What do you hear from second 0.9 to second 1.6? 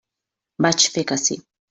fer que sí.